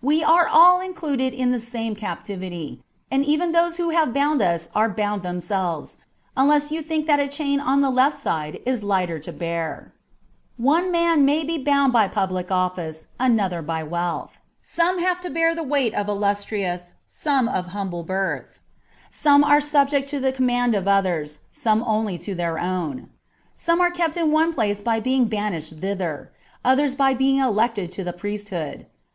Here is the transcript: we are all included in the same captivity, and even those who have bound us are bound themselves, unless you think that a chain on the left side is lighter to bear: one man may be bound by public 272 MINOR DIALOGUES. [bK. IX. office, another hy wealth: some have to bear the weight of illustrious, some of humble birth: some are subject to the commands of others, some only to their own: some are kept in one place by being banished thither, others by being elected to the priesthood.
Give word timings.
we 0.00 0.22
are 0.24 0.46
all 0.48 0.80
included 0.80 1.34
in 1.34 1.52
the 1.52 1.60
same 1.60 1.94
captivity, 1.94 2.80
and 3.10 3.22
even 3.22 3.52
those 3.52 3.76
who 3.76 3.90
have 3.90 4.14
bound 4.14 4.40
us 4.40 4.70
are 4.74 4.88
bound 4.88 5.22
themselves, 5.22 5.98
unless 6.38 6.70
you 6.72 6.80
think 6.80 7.06
that 7.06 7.20
a 7.20 7.28
chain 7.28 7.60
on 7.60 7.82
the 7.82 7.90
left 7.90 8.16
side 8.18 8.62
is 8.64 8.82
lighter 8.82 9.18
to 9.18 9.30
bear: 9.30 9.92
one 10.56 10.90
man 10.90 11.26
may 11.26 11.44
be 11.44 11.58
bound 11.58 11.92
by 11.92 12.08
public 12.08 12.48
272 12.48 13.10
MINOR 13.10 13.10
DIALOGUES. 13.10 13.10
[bK. 13.10 13.10
IX. 13.12 13.12
office, 13.12 13.16
another 13.60 13.62
hy 13.62 13.82
wealth: 13.82 14.36
some 14.62 14.98
have 15.00 15.20
to 15.20 15.28
bear 15.28 15.54
the 15.54 15.62
weight 15.62 15.92
of 15.92 16.08
illustrious, 16.08 16.94
some 17.06 17.46
of 17.46 17.66
humble 17.66 18.02
birth: 18.04 18.58
some 19.10 19.44
are 19.44 19.60
subject 19.60 20.08
to 20.08 20.18
the 20.18 20.32
commands 20.32 20.74
of 20.74 20.88
others, 20.88 21.40
some 21.52 21.84
only 21.86 22.16
to 22.16 22.34
their 22.34 22.58
own: 22.58 23.10
some 23.54 23.82
are 23.82 23.90
kept 23.90 24.16
in 24.16 24.32
one 24.32 24.54
place 24.54 24.80
by 24.80 24.98
being 24.98 25.26
banished 25.26 25.74
thither, 25.80 26.32
others 26.64 26.94
by 26.94 27.12
being 27.12 27.36
elected 27.36 27.92
to 27.92 28.02
the 28.02 28.14
priesthood. 28.14 28.86